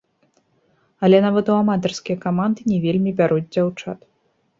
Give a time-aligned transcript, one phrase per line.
[1.07, 3.99] Але нават у аматарскія каманды не вельмі бяруць дзяўчат.